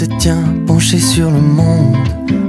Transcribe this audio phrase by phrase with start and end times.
[0.00, 1.94] Se tient penché sur le monde,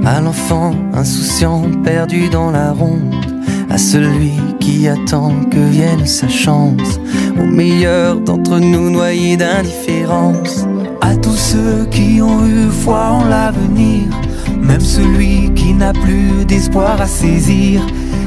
[0.06, 3.14] à l'enfant insouciant perdu dans la ronde,
[3.68, 6.98] à celui qui attend que vienne sa chance,
[7.38, 10.66] au meilleur d'entre nous noyés d'indifférence,
[11.02, 14.04] à tous ceux qui ont eu foi en l'avenir,
[14.56, 17.82] même celui qui n'a plus d'espoir à saisir.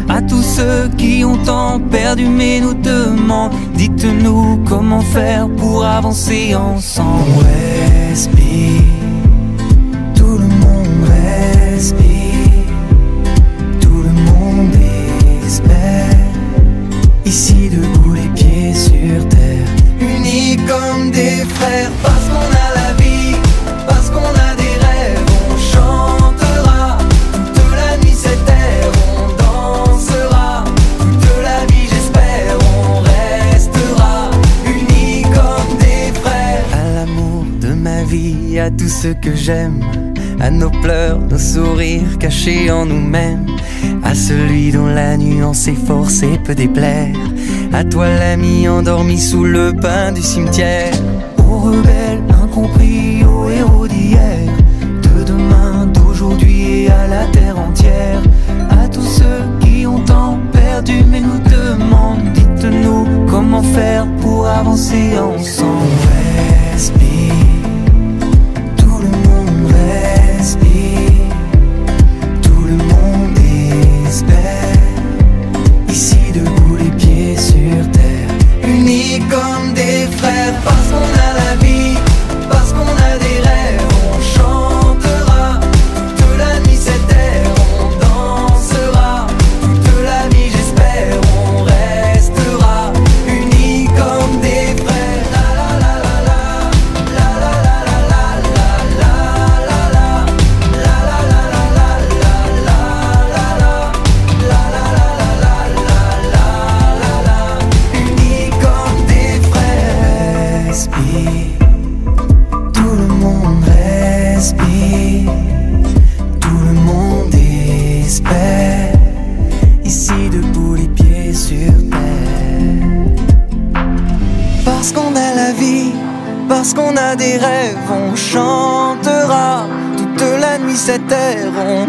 [0.08, 6.54] À tous ceux qui ont tant perdu mais nous demandent Dites-nous comment faire pour avancer
[6.54, 7.44] ensemble
[8.10, 8.95] respire
[21.59, 23.36] Parce qu'on a la vie
[23.88, 26.98] Parce qu'on a des rêves On chantera.
[27.53, 30.64] Toute la nuit cette terre On dansera.
[31.00, 34.30] Toute la vie j'espère On restera
[34.66, 36.66] Unis comme des frères.
[36.73, 39.81] À l'amour de ma vie À tous ceux que j'aime
[40.39, 43.48] à nos pleurs, nos sourires cachés en nous-mêmes,
[44.03, 47.16] à celui dont la nuance est forcée peut déplaire,
[47.73, 50.94] à toi l'ami endormi sous le pain du cimetière,
[51.66, 54.45] rebelles incompris, aux héros d'hier,
[55.02, 58.21] de demain, d'aujourd'hui et à la terre entière,
[58.70, 65.17] à tous ceux qui ont tant perdu mais nous demandent, dites-nous comment faire pour avancer
[65.17, 65.95] ensemble.
[66.71, 67.33] Respire.
[68.77, 69.71] Tout le monde
[70.37, 71.31] respire,
[72.43, 73.37] tout le monde
[74.08, 74.77] espère.
[75.89, 78.30] Ici debout les pieds sur terre,
[78.67, 81.14] unis comme des frères, parce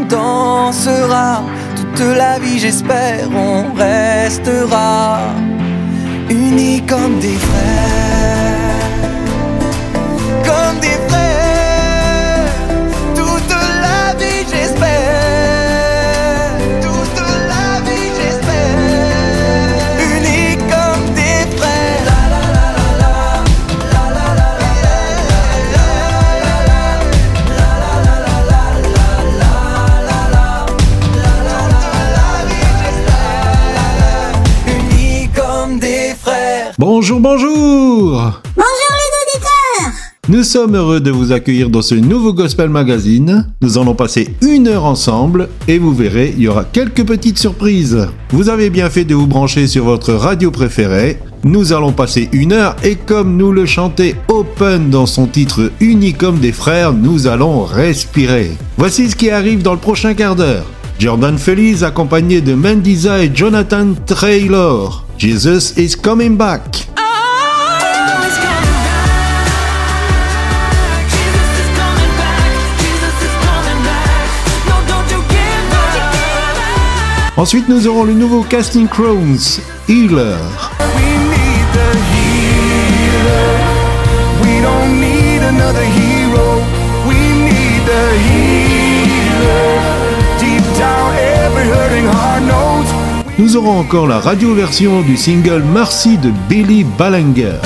[0.08, 1.42] dansera.
[1.76, 5.18] Toute la vie, j'espère, on restera
[6.30, 8.05] unis comme des frères,
[37.08, 39.92] Bonjour, bonjour Bonjour les auditeurs
[40.28, 43.46] Nous sommes heureux de vous accueillir dans ce nouveau Gospel Magazine.
[43.62, 48.08] Nous allons passer une heure ensemble et vous verrez, il y aura quelques petites surprises.
[48.30, 51.20] Vous avez bien fait de vous brancher sur votre radio préférée.
[51.44, 56.14] Nous allons passer une heure et comme nous le chantait Open dans son titre Unis
[56.14, 58.50] comme des frères, nous allons respirer.
[58.78, 60.66] Voici ce qui arrive dans le prochain quart d'heure.
[60.98, 65.04] Jordan Feliz accompagné de Mendiza et Jonathan Traylor.
[65.18, 66.88] Jesus is coming back.
[77.38, 79.60] Ensuite, nous aurons le nouveau Casting Crowns,
[79.90, 80.38] Healer.
[93.38, 97.58] Nous aurons encore la radio version du single Mercy de Billy Ballinger.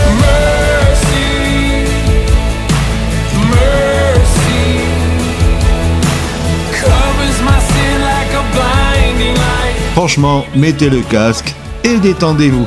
[10.00, 11.54] Franchement, mettez le casque
[11.84, 12.66] et détendez-vous.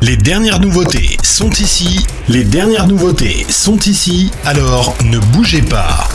[0.00, 2.06] Les dernières nouveautés sont ici.
[2.30, 4.30] Les dernières nouveautés sont ici.
[4.46, 6.08] Alors ne bougez pas.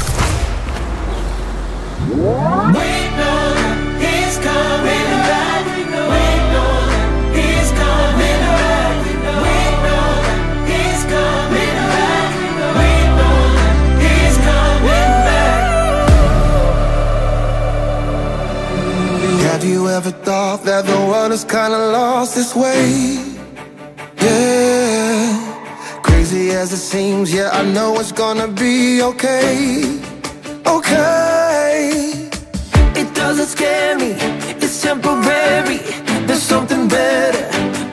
[20.82, 23.20] The world is kinda lost this way?
[24.22, 25.40] Yeah,
[26.04, 29.84] crazy as it seems, yeah, I know it's gonna be okay.
[30.66, 32.30] Okay,
[32.96, 34.12] it doesn't scare me,
[34.62, 35.80] it's temporary.
[36.28, 37.46] There's something better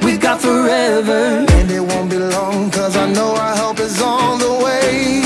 [0.04, 1.46] we got forever.
[1.56, 5.22] And it won't be long, cause I know our help is on the way.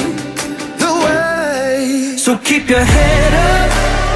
[0.84, 2.16] The way.
[2.16, 4.07] So keep your head up.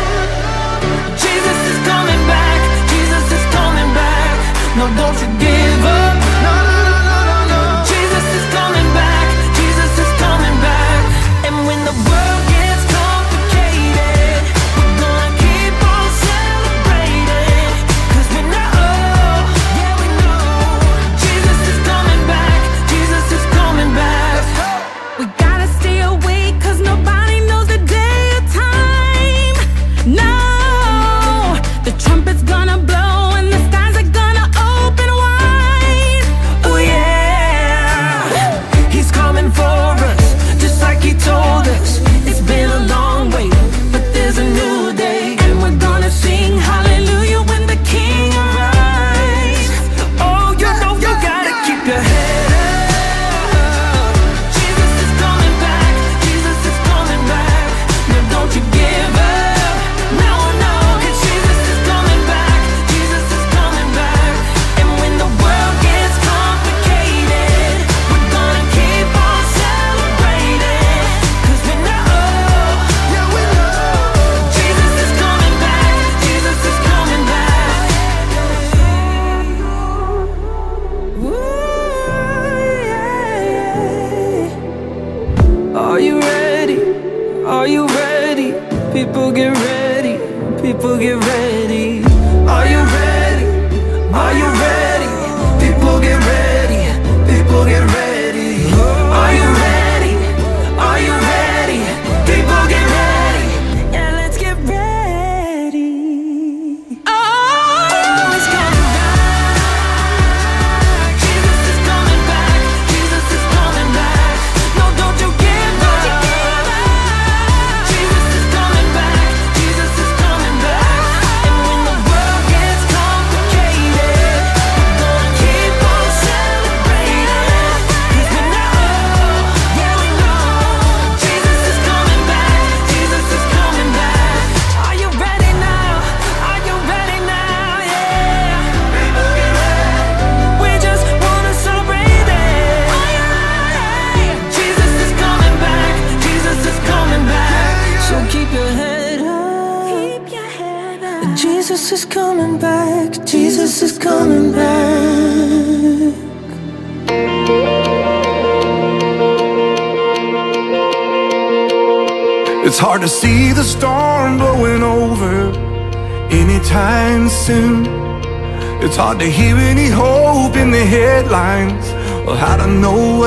[4.97, 5.42] Don't you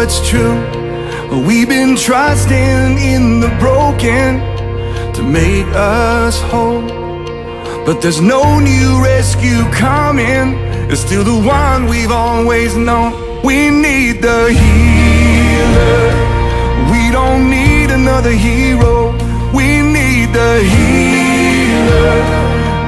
[0.05, 0.55] what's true.
[1.47, 4.38] We've been trusting in the broken
[5.15, 6.85] To make us whole.
[7.88, 10.47] But there's no new rescue coming.
[10.91, 13.09] It's still the one we've always known.
[13.43, 16.03] We need the healer.
[16.91, 19.12] We don't need another hero.
[19.57, 22.17] We need the healer.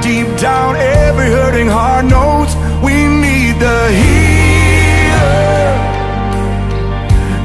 [0.06, 2.50] Deep down every hurting heart knows
[2.86, 2.94] we
[3.24, 4.17] need the healer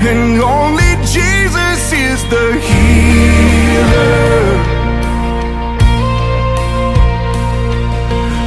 [0.05, 4.23] and only Jesus is the healer.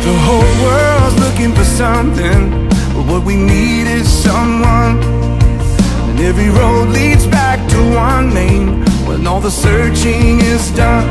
[0.05, 4.99] The whole world's looking for something, but what we need is someone.
[6.09, 11.07] And every road leads back to one name when all the searching is done.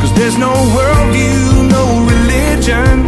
[0.00, 3.06] Cause there's no worldview, no religion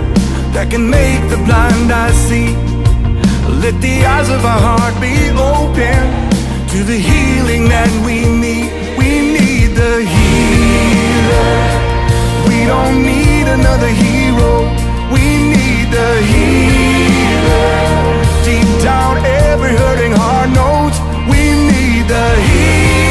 [0.55, 2.55] that can make the blind eyes see.
[3.61, 6.30] Let the eyes of our heart be open
[6.71, 8.71] to the healing that we need.
[8.97, 11.55] We need the healer.
[12.47, 14.71] We don't need another hero.
[15.11, 17.75] We need the healer.
[18.47, 19.19] Deep down,
[19.51, 20.95] every hurting heart knows
[21.29, 23.10] we need the healer.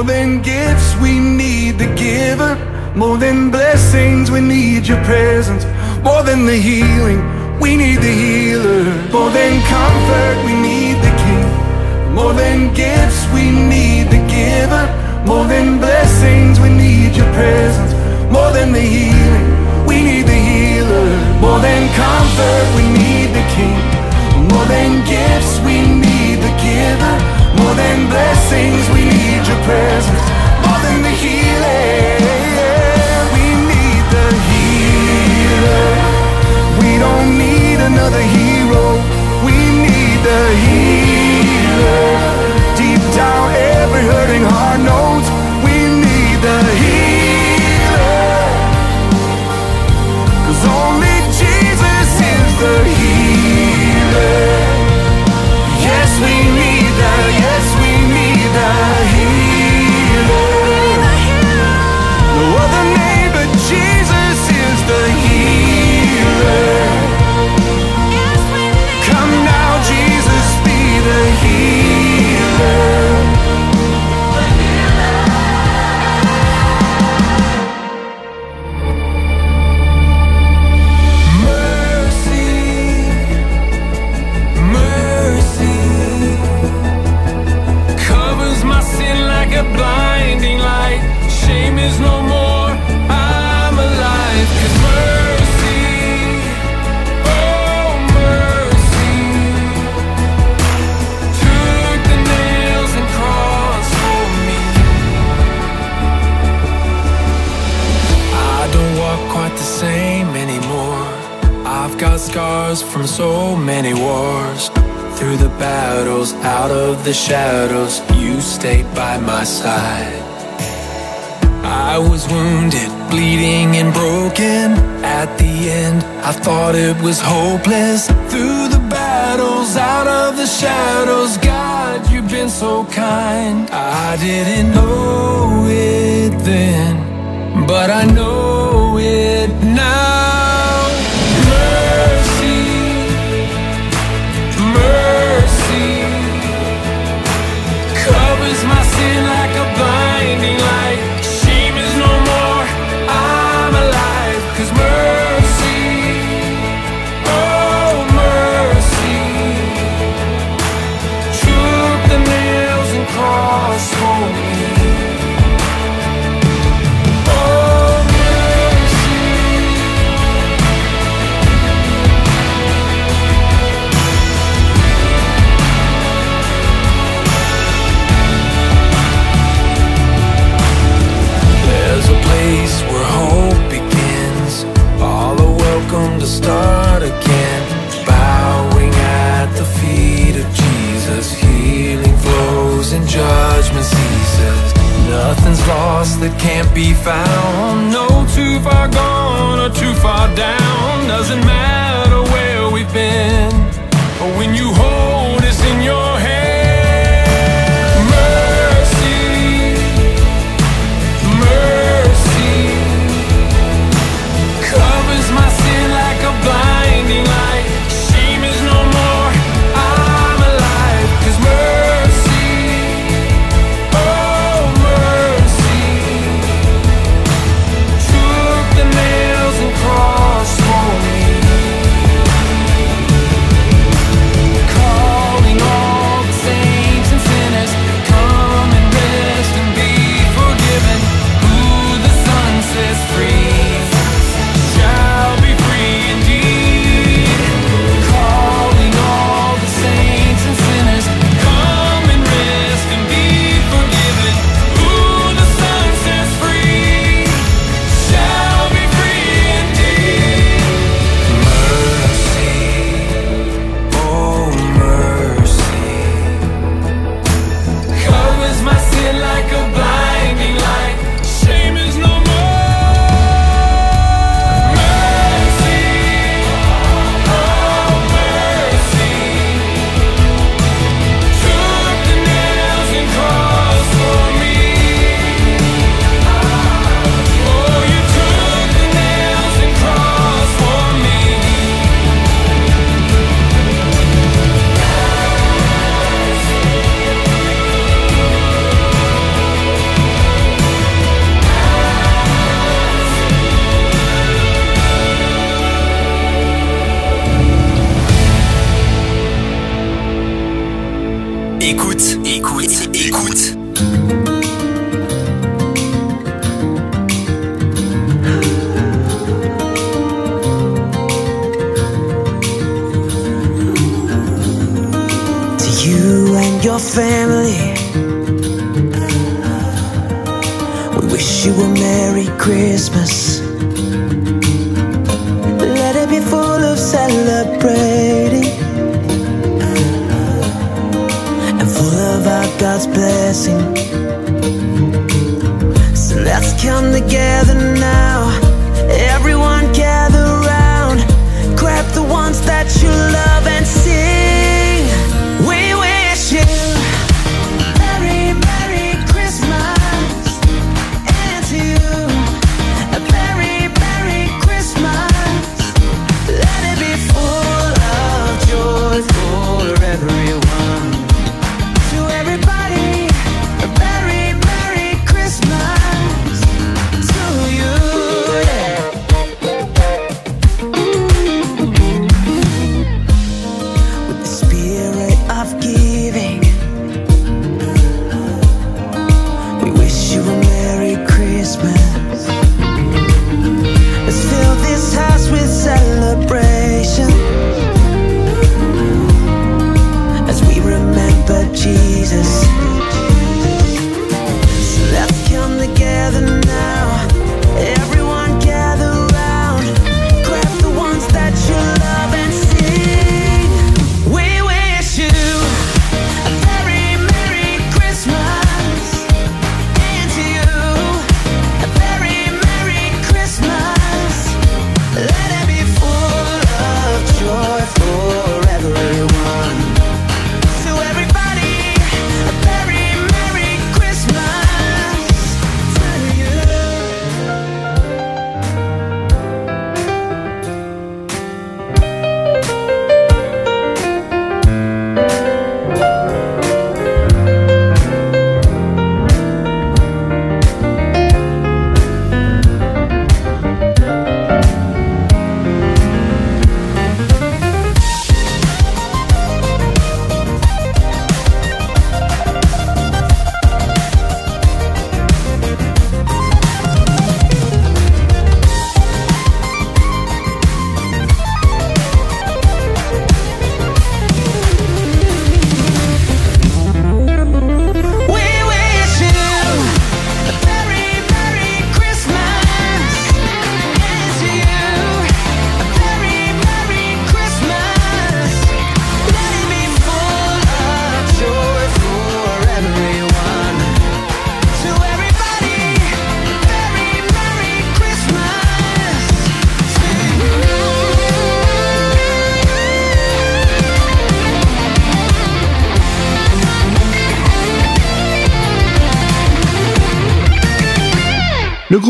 [0.00, 2.56] More than gifts, we need the giver.
[2.96, 5.66] More than blessings, we need your presence.
[6.02, 7.20] More than the healing,
[7.60, 8.84] we need the healer.
[9.12, 12.14] More than comfort, we need the king.
[12.14, 14.84] More than gifts, we need the giver.
[15.26, 17.92] More than blessings, we need your presence.
[18.32, 19.48] More than the healing,
[19.84, 21.08] we need the healer.
[21.44, 23.76] More than comfort, we need the king.
[24.48, 27.39] More than gifts, we need the giver.
[27.58, 30.24] More than blessings, we need your presence.
[30.66, 31.69] More than the healing.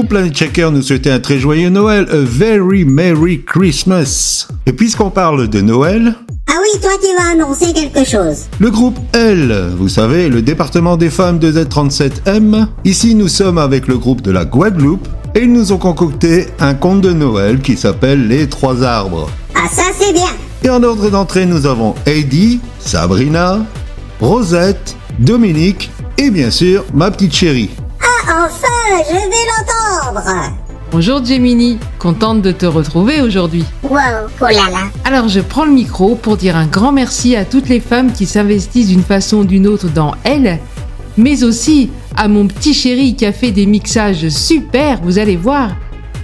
[0.00, 4.48] Groupe Planet Checker nous souhaitait un très joyeux Noël, a very Merry Christmas.
[4.64, 6.14] Et puisqu'on parle de Noël,
[6.48, 8.44] Ah oui, toi tu vas annoncer quelque chose.
[8.58, 13.88] le groupe L, vous savez, le département des femmes de Z37M, ici nous sommes avec
[13.88, 17.76] le groupe de la Guadeloupe, et ils nous ont concocté un conte de Noël qui
[17.76, 19.28] s'appelle Les Trois Arbres.
[19.54, 20.30] Ah ça c'est bien.
[20.64, 23.58] Et en ordre d'entrée, nous avons Heidi, Sabrina,
[24.18, 27.68] Rosette, Dominique et bien sûr ma petite chérie.
[28.32, 30.52] Enfin, je vais l'entendre.
[30.92, 33.64] Bonjour Gemini, contente de te retrouver aujourd'hui.
[33.82, 33.98] Wow,
[34.40, 34.90] oh là là.
[35.04, 38.26] Alors je prends le micro pour dire un grand merci à toutes les femmes qui
[38.26, 40.60] s'investissent d'une façon ou d'une autre dans Elle,
[41.16, 45.72] mais aussi à mon petit chéri qui a fait des mixages super, vous allez voir,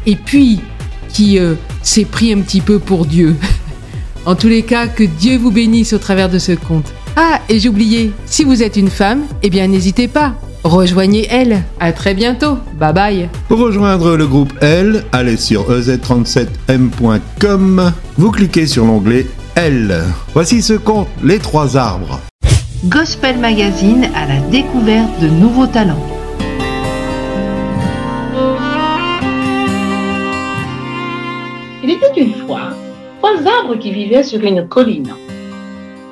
[0.07, 0.61] et puis
[1.09, 3.35] qui euh, s'est pris un petit peu pour Dieu.
[4.27, 6.93] en tous les cas, que Dieu vous bénisse au travers de ce conte.
[7.17, 10.35] Ah, et oublié, si vous êtes une femme, eh bien n'hésitez pas,
[10.69, 11.63] rejoignez Elle.
[11.81, 13.29] À très bientôt, bye bye.
[13.49, 20.03] Pour rejoindre le groupe L, allez sur E ez37m.com, vous cliquez sur l'onglet L.
[20.35, 22.21] Voici ce conte, Les Trois Arbres.
[22.85, 26.05] Gospel Magazine à la découverte de nouveaux talents.
[31.83, 32.71] Il était une fois
[33.19, 35.13] trois arbres qui vivaient sur une colline.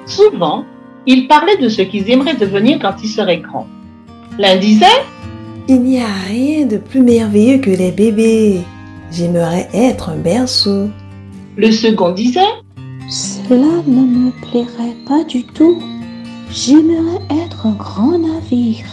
[0.06, 0.64] Souvent,
[1.06, 3.68] ils parlaient de ce qu'ils aimeraient devenir quand ils seraient grands.
[4.36, 4.86] L'un disait
[5.68, 8.62] Il n'y a rien de plus merveilleux que les bébés.
[9.12, 10.90] J'aimerais être un berceau.
[11.56, 12.40] Le second disait
[13.08, 15.80] Cela ne me plairait pas du tout.
[16.50, 18.86] J'aimerais être un grand navire.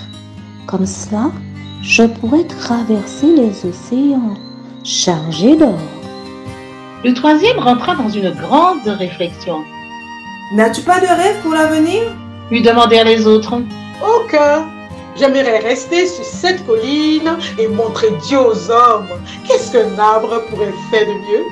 [0.67, 1.31] Comme cela,
[1.81, 4.35] je pourrais traverser les océans
[4.83, 5.79] chargé d'or.
[7.03, 9.63] Le troisième rentra dans une grande réflexion.
[10.53, 12.01] N'as-tu pas de rêve pour l'avenir?
[12.51, 13.59] Lui demandèrent les autres.
[14.03, 14.80] Aucun.
[15.17, 19.09] J'aimerais rester sur cette colline et montrer Dieu aux hommes.
[19.45, 21.45] Qu'est-ce qu'un arbre pourrait faire de mieux?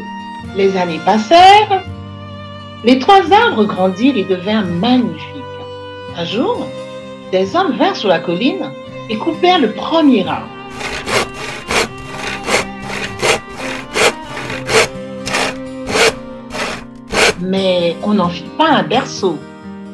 [0.56, 1.84] Les années passèrent.
[2.84, 5.26] Les trois arbres grandirent et devinrent magnifiques.
[6.17, 6.65] Un jour,
[7.32, 8.72] des hommes vinrent sur la colline
[9.10, 10.48] et coupèrent le premier arbre.
[17.41, 19.38] Mais on n'en fit pas un berceau.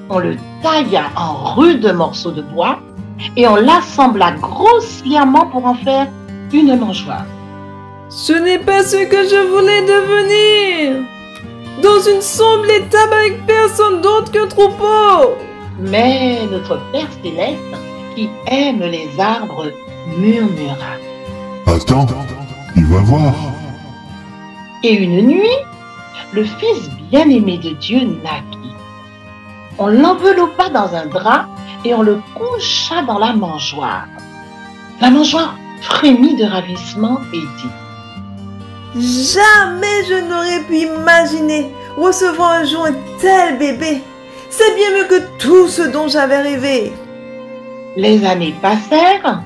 [0.09, 2.79] On le tailla en rudes morceaux de bois
[3.35, 6.07] et on l'assembla grossièrement pour en faire
[6.53, 7.25] une mangeoire.
[8.09, 11.03] Ce n'est pas ce que je voulais devenir
[11.81, 15.35] Dans une sombre étape avec personne d'autre qu'un troupeau
[15.79, 17.59] Mais notre Père céleste,
[18.15, 19.71] qui aime les arbres,
[20.17, 20.95] murmura.
[21.65, 22.05] Attends,
[22.75, 23.33] il va voir.
[24.83, 25.59] Et une nuit,
[26.31, 28.75] le Fils bien-aimé de Dieu naquit.
[29.79, 31.47] On l'enveloppa dans un drap
[31.85, 34.07] et on le coucha dans la mangeoire.
[34.99, 42.85] La mangeoire frémit de ravissement et dit Jamais je n'aurais pu imaginer recevoir un jour
[42.85, 44.01] un tel bébé.
[44.49, 46.91] C'est bien mieux que tout ce dont j'avais rêvé.
[47.97, 49.43] Les années passèrent,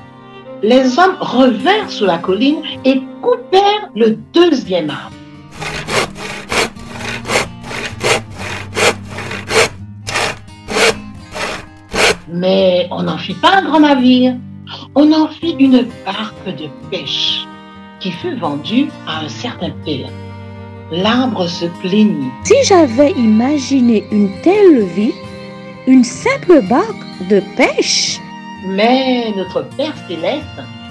[0.62, 5.19] les hommes revinrent sur la colline et coupèrent le deuxième arbre.
[12.32, 14.34] Mais on n'en fit pas un grand navire,
[14.94, 17.46] on en fit une barque de pêche
[18.00, 20.08] qui fut vendue à un certain père.
[20.92, 22.30] L'arbre se plaignit.
[22.44, 25.12] Si j'avais imaginé une telle vie,
[25.86, 28.18] une simple barque de pêche,
[28.66, 30.44] Mais notre Père céleste,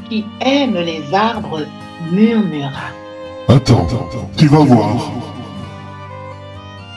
[0.09, 1.61] qui aime les arbres,
[2.11, 2.89] murmura.
[3.47, 3.87] Attends,
[4.37, 5.11] tu vas voir.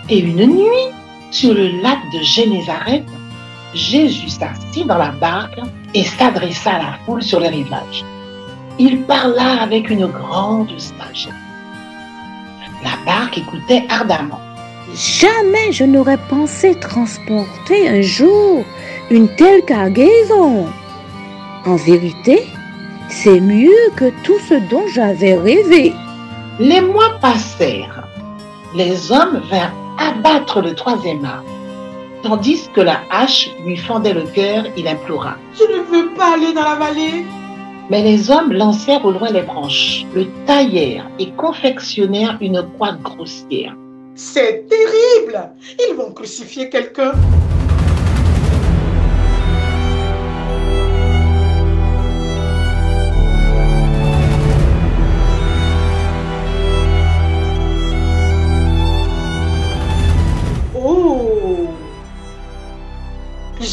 [0.09, 0.89] Et une nuit,
[1.31, 3.05] sur le lac de Génézareth,
[3.75, 5.59] Jésus s'assit dans la barque
[5.95, 8.05] et s'adressa à la foule sur le rivage.
[8.79, 11.29] Il parla avec une grande sagesse.
[12.83, 14.41] La barque écoutait ardemment.
[14.95, 18.65] jamais je n'aurais pensé transporter un jour
[19.11, 20.67] une telle cargaison.
[21.65, 22.47] En vérité,
[23.09, 25.93] c'est mieux que tout ce dont j'avais rêvé.
[26.59, 28.09] Les mois passèrent.
[28.75, 31.52] Les hommes vinrent abattre le troisième arbre.
[32.23, 35.37] Tandis que la hache lui fendait le cœur, il implora.
[35.59, 37.25] Je ne veux pas aller dans la vallée?
[37.91, 43.75] Mais les hommes lancèrent au loin les branches, le taillèrent et confectionnèrent une croix grossière.
[44.15, 45.51] C'est terrible.
[45.89, 47.13] Ils vont crucifier quelqu'un.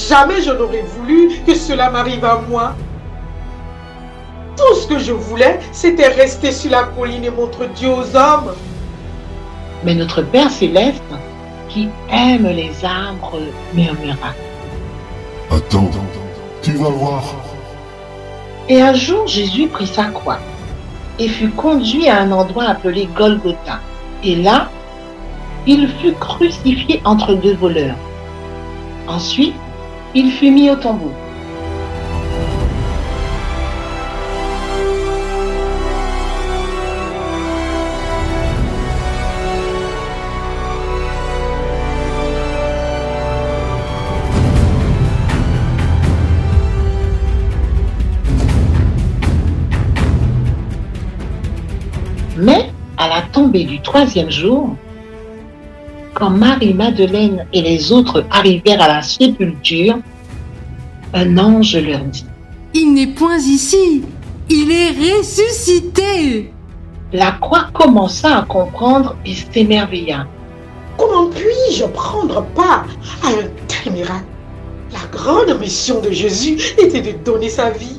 [0.10, 2.74] Jamais je n'aurais voulu que cela m'arrive à moi.
[4.58, 8.56] Tout ce que je voulais, c'était rester sur la colline et montrer Dieu aux hommes.
[9.84, 11.04] Mais notre Père céleste,
[11.70, 13.40] qui aime les arbres,
[13.76, 14.34] murmura.
[15.52, 15.92] Attends,
[16.64, 17.24] tu vas voir.
[18.68, 20.40] Et un jour, Jésus prit sa croix
[21.20, 23.80] et fut conduit à un endroit appelé Golgotha.
[24.24, 24.70] Et là,
[25.68, 27.96] il fut crucifié entre deux voleurs.
[29.08, 29.54] Ensuite,
[30.16, 31.12] il fut mis au tombeau.
[52.38, 54.76] Mais à la tombée du troisième jour,
[56.20, 59.98] quand Marie-Madeleine et les autres arrivèrent à la sépulture,
[61.14, 62.26] un ange leur dit
[62.74, 64.04] Il n'est point ici,
[64.50, 66.52] il est ressuscité.
[67.14, 70.28] La croix commença à comprendre et s'émerveilla.
[70.98, 72.86] Comment puis-je prendre part
[73.24, 74.26] à un tel miracle?
[74.92, 77.99] La grande mission de Jésus était de donner sa vie.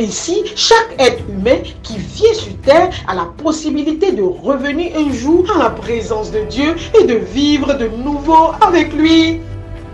[0.00, 5.44] Ainsi, chaque être humain qui vient sur terre a la possibilité de revenir un jour
[5.56, 9.40] à la présence de Dieu et de vivre de nouveau avec lui.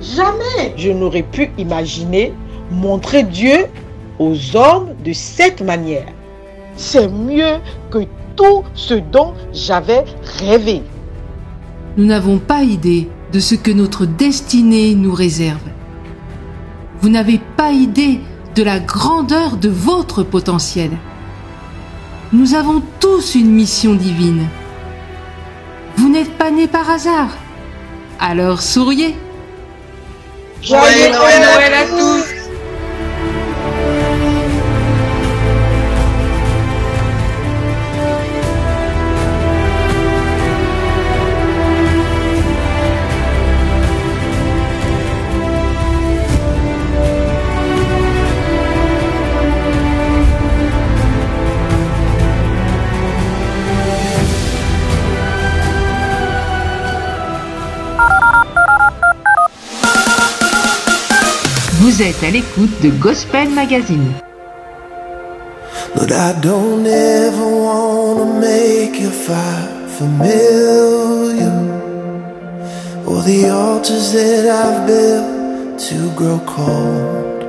[0.02, 2.34] Jamais je n'aurais pu imaginer
[2.70, 3.64] montrer Dieu
[4.18, 6.08] aux hommes de cette manière.
[6.76, 7.56] C'est mieux
[7.90, 8.00] que
[8.36, 10.04] tout ce dont j'avais
[10.40, 10.82] rêvé.
[11.96, 15.62] Nous n'avons pas idée de ce que notre destinée nous réserve.
[17.00, 18.20] Vous n'avez pas idée
[18.54, 20.90] de la grandeur de votre potentiel.
[22.32, 24.46] Nous avons tous une mission divine.
[25.96, 27.30] Vous n'êtes pas nés par hasard.
[28.20, 29.16] Alors souriez.
[30.62, 32.43] Joyeux Noël à tous
[61.96, 64.14] Vous êtes à l'écoute de Gospel Magazine.
[65.94, 71.54] But I don't ever wanna make you fight familiar
[73.06, 77.44] Or the altars that I've built to grow cold.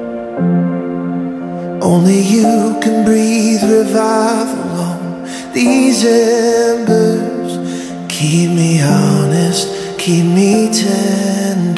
[1.82, 5.26] Only you can breathe revival on.
[5.56, 7.58] These embers
[8.10, 11.75] Keep me honest, keep me tender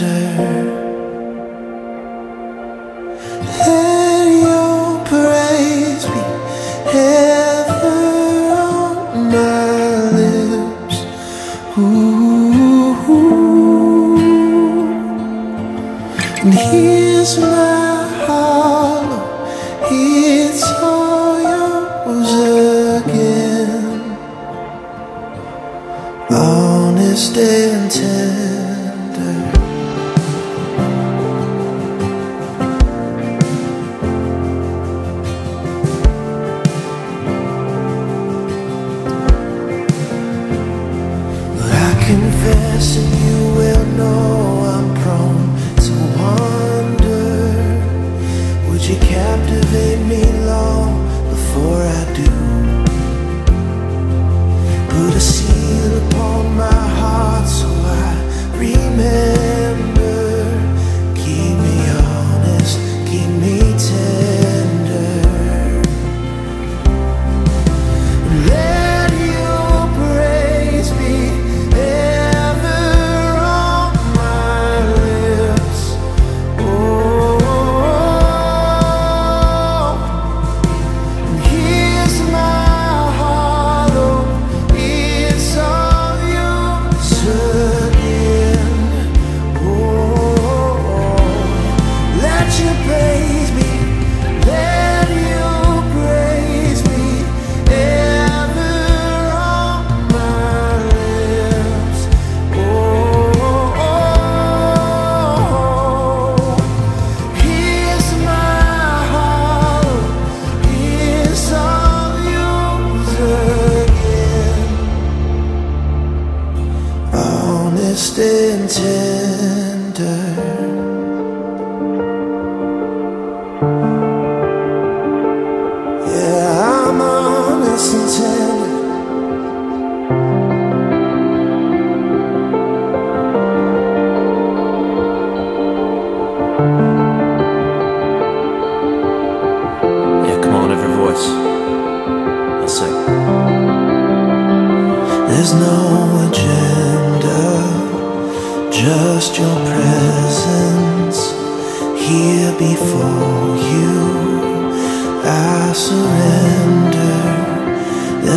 [49.78, 52.37] me long before I do?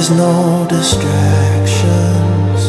[0.00, 2.60] There's no distractions.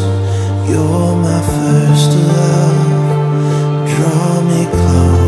[0.68, 3.88] You're my first love.
[3.88, 5.21] Draw me closer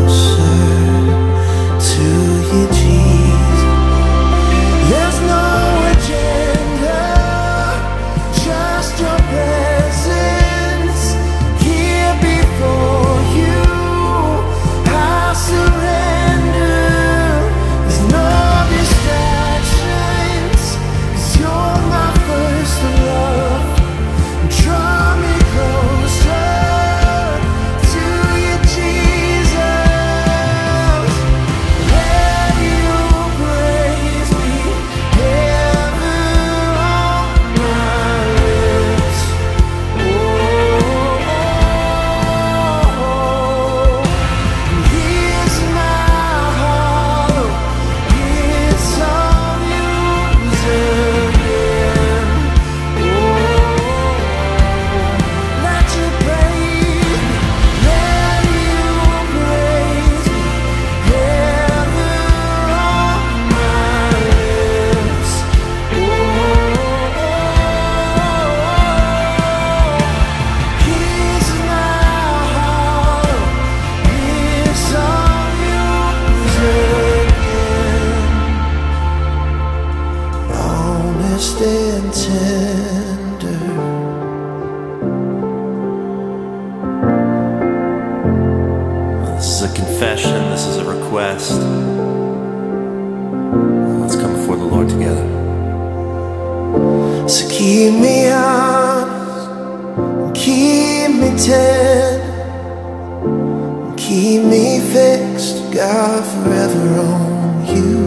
[104.15, 107.99] keep me fixed, God, forever on you.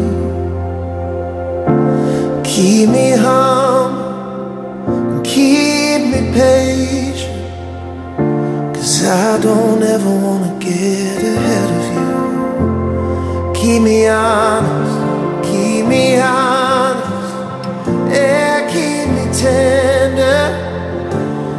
[2.42, 7.44] Keep me humble, keep me patient,
[8.74, 12.10] cause I don't ever wanna get ahead of you.
[13.58, 14.96] Keep me honest,
[15.46, 17.32] keep me honest.
[18.14, 20.44] Yeah, keep me tender.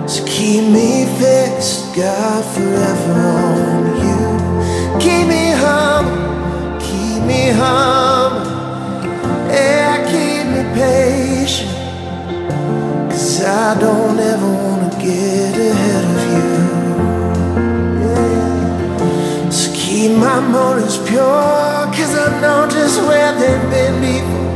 [0.07, 3.48] So keep me fixed, God, forever on
[7.29, 8.49] me humble.
[9.53, 11.75] Yeah, keep me patient.
[13.11, 16.49] Cause I don't ever wanna get ahead of you.
[19.57, 24.49] So keep my motives pure, cause I know just where they've been before.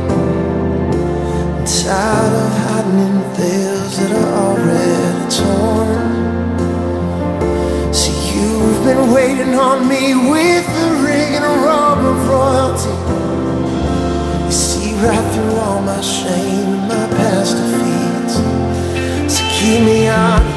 [1.78, 5.90] Tired of hiding in the veils that are already torn.
[7.98, 10.93] See, you've been waiting on me with the
[11.98, 12.94] of royalty.
[14.46, 18.34] You see right through all my shame and my past defeats.
[19.34, 20.53] So keep me honest,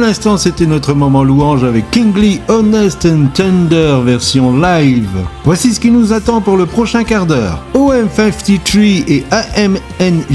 [0.00, 5.10] l'instant, c'était notre moment louange avec Kingly Honest and Tender version live.
[5.44, 7.62] Voici ce qui nous attend pour le prochain quart d'heure.
[7.74, 10.30] OM53 et AMNGWLVS.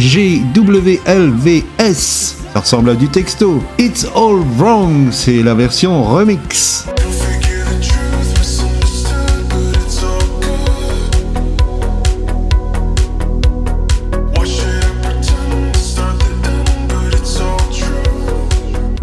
[2.53, 3.61] Ça ressemble à du texto.
[3.77, 6.85] It's All Wrong, c'est la version remix.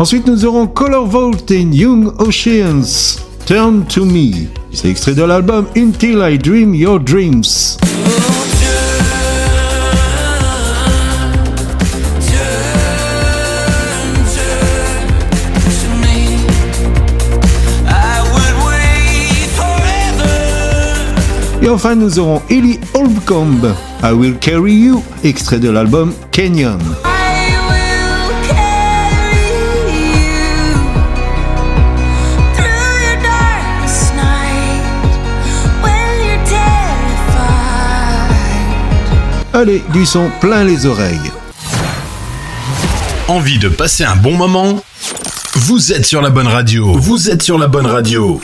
[0.02, 3.20] Ensuite, nous aurons Color Vault et Young Oceans.
[3.46, 4.48] Turn to Me.
[4.72, 7.44] C'est extrait de l'album Until I Dream Your Dreams.
[21.62, 23.72] Et enfin, nous aurons Ellie Holcomb,
[24.02, 26.80] I Will Carry You, extrait de l'album Canyon.
[39.62, 41.30] Allez, du son plein les oreilles.
[43.28, 44.82] Envie de passer un bon moment?
[45.54, 46.94] Vous êtes sur la bonne radio.
[46.94, 48.40] Vous êtes sur la bonne radio.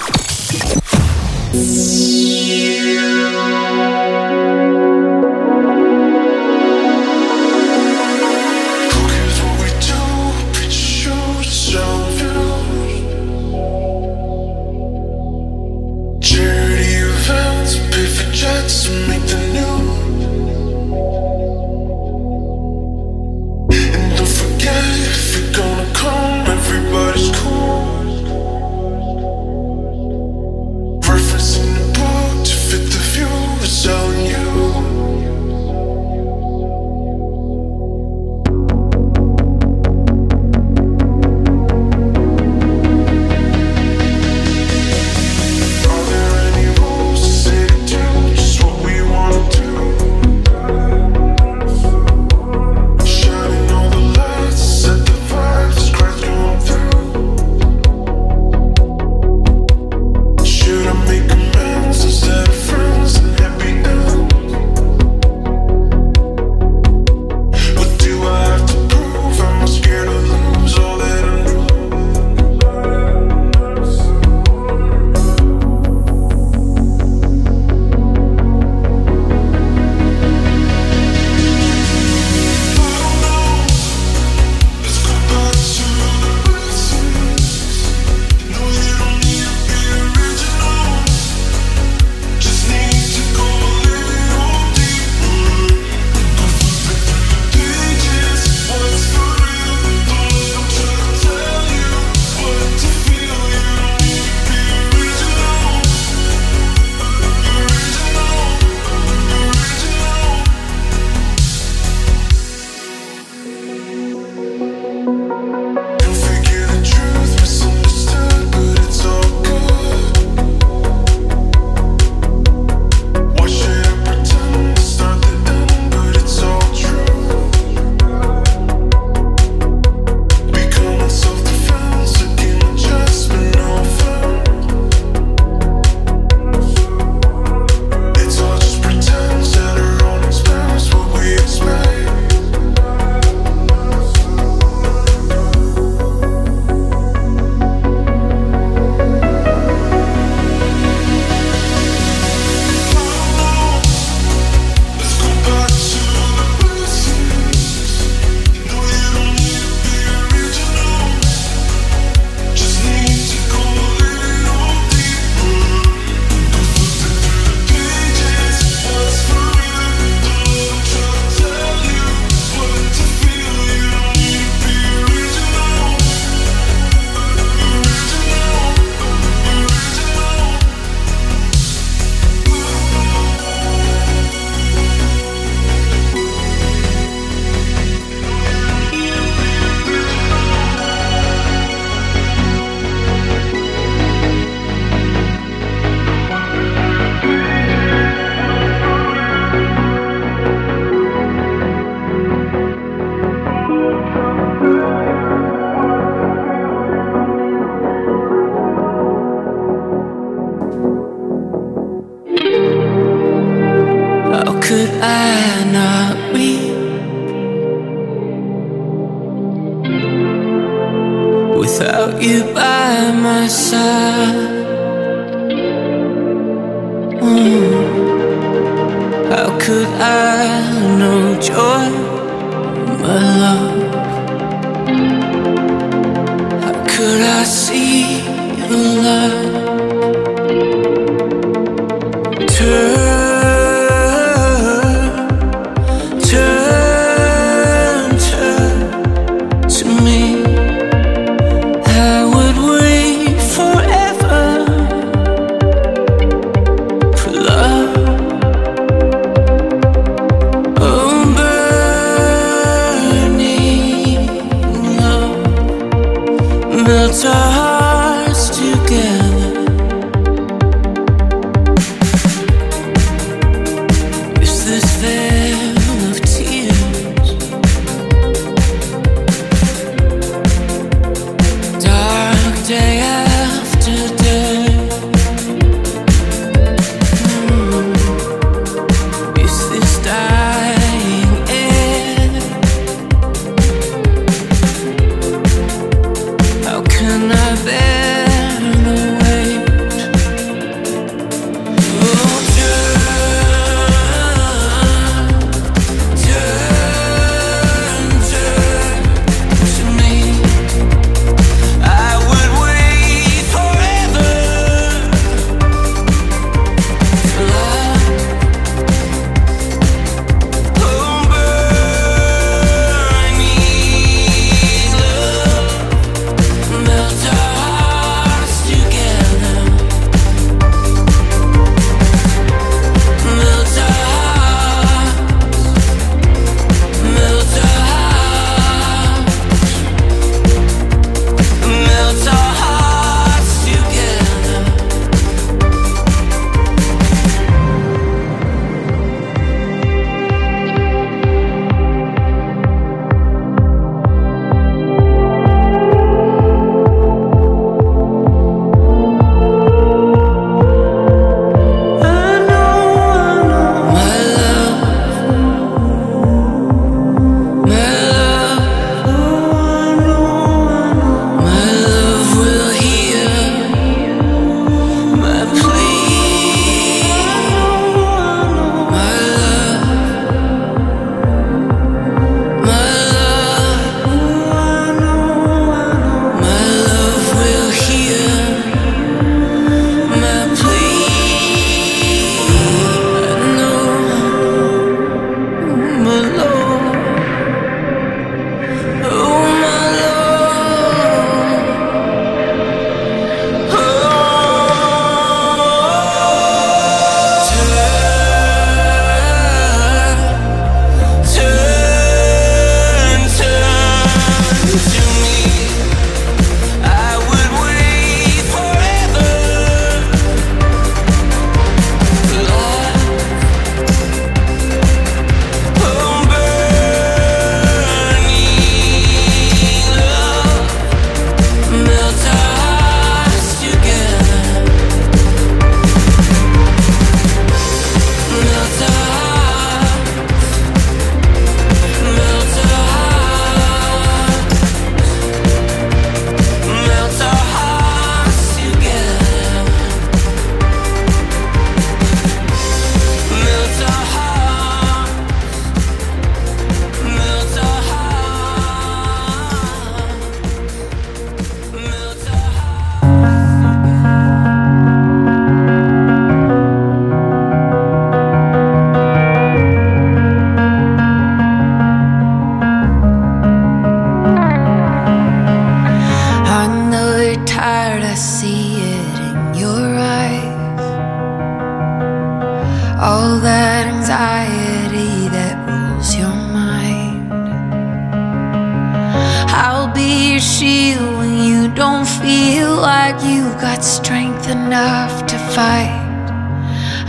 [493.75, 496.31] got strength enough to fight,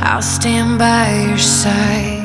[0.02, 2.19] I'll stand by your side.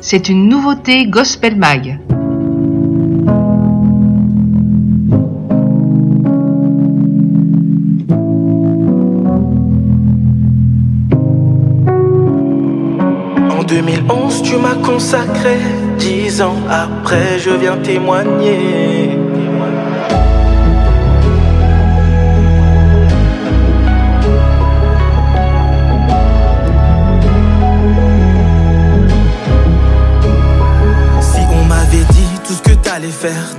[0.00, 2.00] C'est une nouveauté Gospel Mag.
[13.50, 15.58] En 2011, tu m'as consacré.
[15.96, 19.21] Dix ans après, je viens témoigner.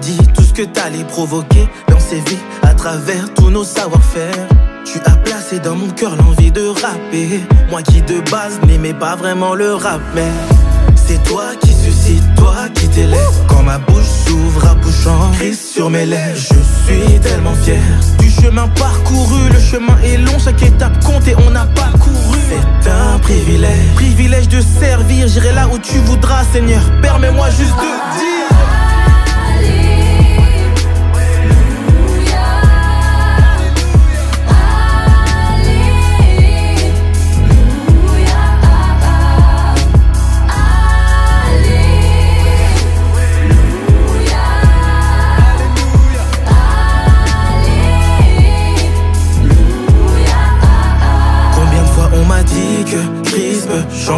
[0.01, 4.47] Dit tout ce que t'allais provoquer dans ces vies à travers tous nos savoir-faire.
[4.86, 7.39] Tu as placé dans mon cœur l'envie de rapper.
[7.70, 10.32] Moi qui de base n'aimais pas vraiment le rap, mais
[10.95, 13.34] c'est toi qui suscite, toi qui t'élève.
[13.47, 16.36] Quand ma bouche s'ouvre à bouchant, Christ sur mes lèvres.
[16.36, 17.82] Je suis tellement fier
[18.20, 19.49] du chemin parcouru.
[19.49, 22.39] Le chemin est long, chaque étape compte et on n'a pas couru.
[22.84, 25.30] C'est un privilège, privilège de servir.
[25.30, 26.82] J'irai là où tu voudras, Seigneur.
[27.01, 28.42] Permets-moi juste de dire.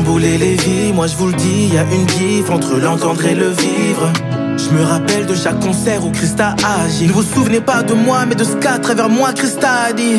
[0.06, 3.36] Chambouler les vies Moi je vous le dis, y a une gifle entre l'entendre et
[3.36, 4.12] le vivre.
[4.58, 7.08] Je me rappelle de chaque concert où Christ a agi.
[7.08, 10.18] Ne vous souvenez pas de moi mais de ce qu'à travers moi Christ a dit.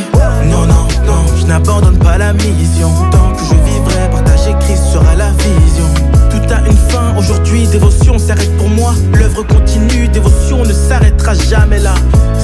[0.50, 2.90] Non, non, non, je n'abandonne pas la mission.
[3.10, 5.88] Tant que je vivrai, partager Christ sera la vision.
[6.30, 8.92] Tout a une fin, aujourd'hui dévotion s'arrête pour moi.
[9.14, 11.94] L'œuvre continue, dévotion ne s'arrêtera jamais là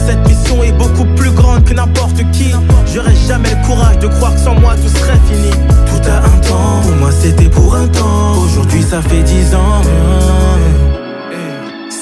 [0.07, 2.51] Cette mission est beaucoup plus grande que n'importe qui
[2.93, 5.51] J'aurais jamais le courage de croire que sans moi tout serait fini
[5.87, 9.83] Tout a un temps, pour moi c'était pour un temps Aujourd'hui ça fait dix ans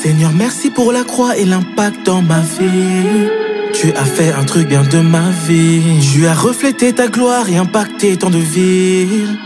[0.03, 3.29] Seigneur, merci pour la croix et l'impact dans ma vie.
[3.75, 6.01] Tu as fait un truc bien de ma vie.
[6.01, 9.37] Tu as reflété ta gloire et impacté tant de villes.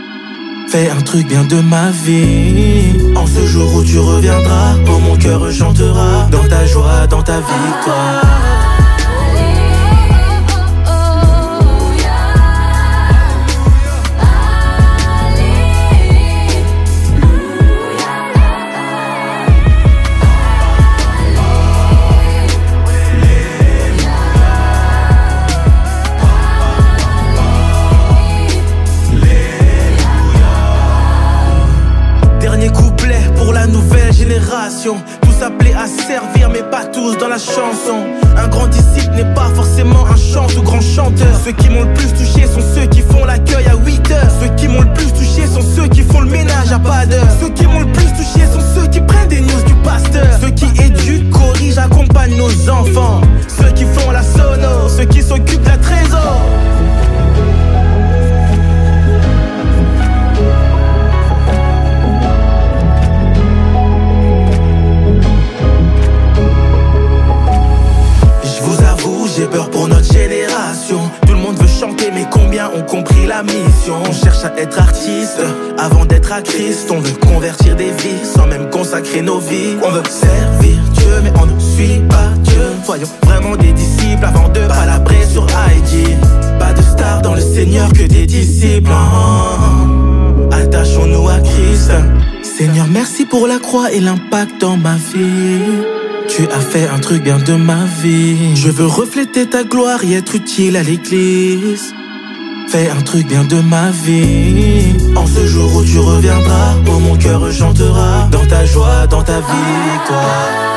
[0.69, 2.94] Fais un truc bien de ma vie.
[3.35, 6.25] Ce jour où tu reviendras, oh mon cœur chantera.
[6.31, 8.21] Dans ta joie, dans ta victoire.
[97.21, 98.55] Bien de ma vie.
[98.55, 101.93] Je veux refléter ta gloire et être utile à l'église.
[102.69, 104.93] Fais un truc bien de ma vie.
[105.15, 108.27] En ce jour où tu reviendras, oh mon cœur chantera.
[108.31, 110.74] Dans ta joie, dans ta victoire.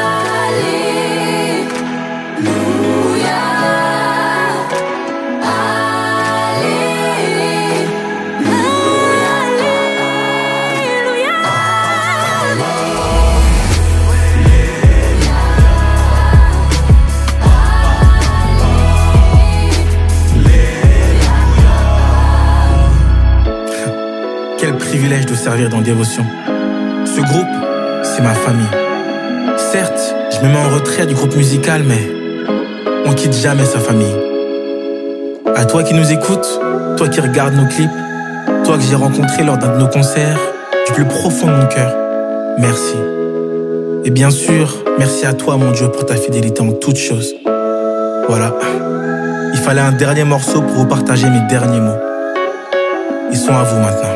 [25.08, 26.22] De servir dans Dévotion.
[27.06, 27.46] Ce groupe,
[28.02, 28.68] c'est ma famille.
[29.56, 31.98] Certes, je me mets en retrait du groupe musical, mais
[33.06, 34.14] on quitte jamais sa famille.
[35.56, 36.60] À toi qui nous écoutes,
[36.98, 37.90] toi qui regardes nos clips,
[38.64, 40.38] toi que j'ai rencontré lors d'un de nos concerts,
[40.86, 41.90] du plus profond de mon cœur,
[42.58, 42.96] merci.
[44.04, 47.34] Et bien sûr, merci à toi, mon Dieu, pour ta fidélité en toutes choses.
[48.28, 48.52] Voilà.
[49.54, 51.98] Il fallait un dernier morceau pour vous partager mes derniers mots.
[53.32, 54.07] Ils sont à vous maintenant.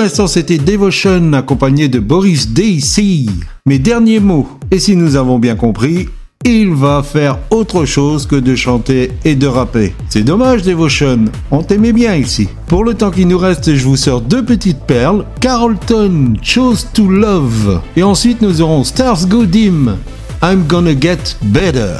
[0.00, 3.30] L'instant, c'était Devotion accompagné de Boris Daisy.
[3.66, 4.48] Mes derniers mots.
[4.70, 6.08] Et si nous avons bien compris,
[6.44, 9.94] il va faire autre chose que de chanter et de rapper.
[10.08, 11.26] C'est dommage, Devotion.
[11.50, 12.48] On t'aimait bien ici.
[12.66, 15.26] Pour le temps qui nous reste, je vous sors deux petites perles.
[15.40, 17.80] Carlton, Chose to Love.
[17.96, 19.96] Et ensuite, nous aurons Stars Go Dim.
[20.42, 21.92] I'm gonna get better.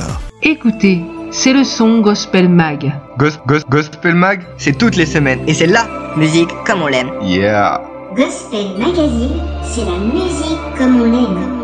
[0.43, 2.91] Écoutez, c'est le son Gospel Mag.
[3.19, 5.41] Gos- gos- Gospel Mag, c'est toutes les semaines.
[5.47, 5.87] Et c'est la
[6.17, 7.11] musique comme on l'aime.
[7.23, 7.83] Yeah.
[8.17, 11.60] Gospel Magazine, c'est la musique comme on l'aime.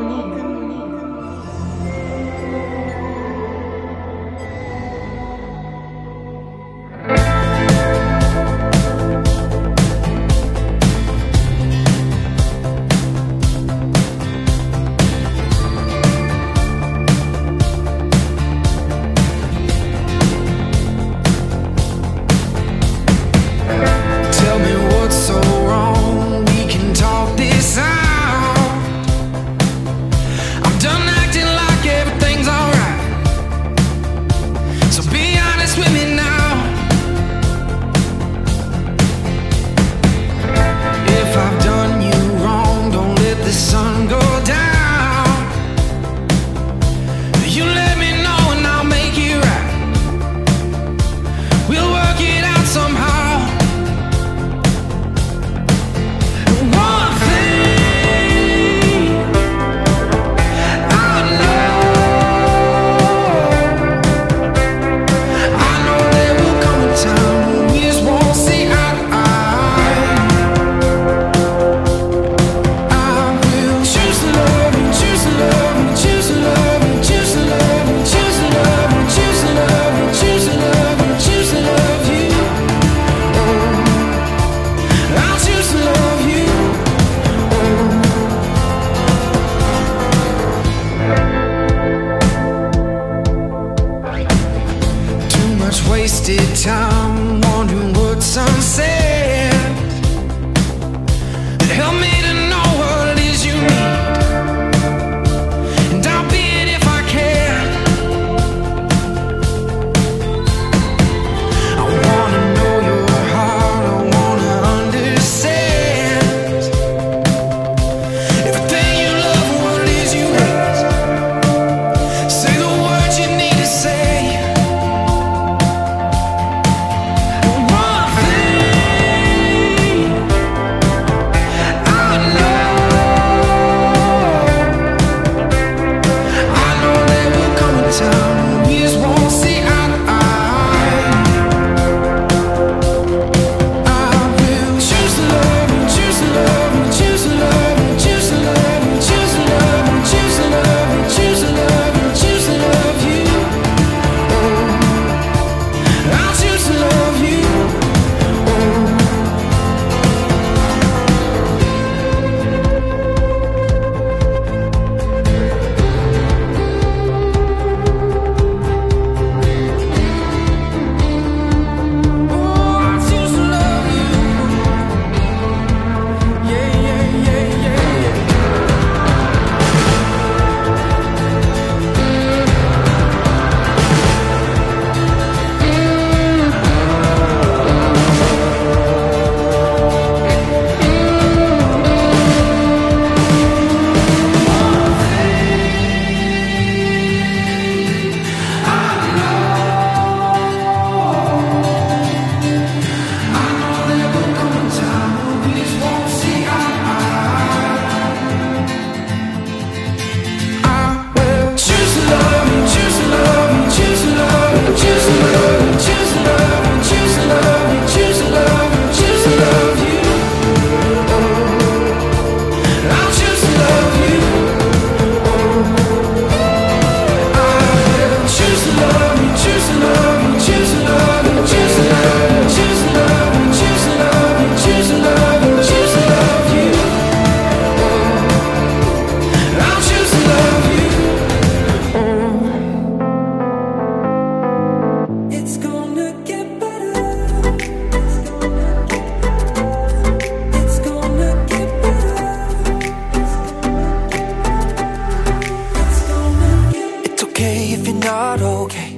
[257.76, 258.92] If you're not okay.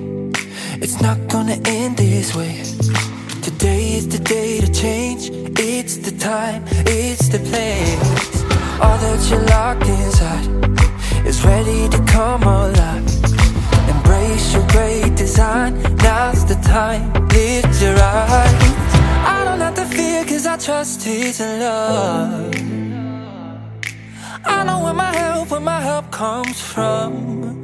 [0.83, 2.62] It's not gonna end this way.
[3.43, 5.31] Today is the day to change.
[5.59, 8.29] It's the time, it's the place.
[8.83, 10.47] All that you're locked inside
[11.26, 13.07] is ready to come alive.
[13.95, 15.72] Embrace your great design.
[15.97, 17.12] Now's the time.
[17.35, 18.62] Lift your eyes.
[19.35, 22.55] I don't have to fear cause I trust His love.
[24.45, 27.57] I know where my help, where my help comes from.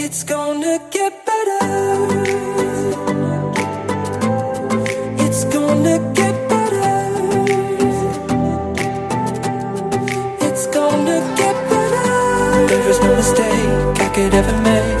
[0.00, 1.64] It's gonna get better.
[5.24, 6.90] It's gonna get better.
[10.46, 12.66] It's gonna get better.
[12.68, 14.97] There is no mistake I could ever make.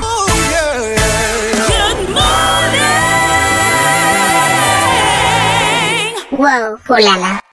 [6.37, 7.39] Wow, oh là là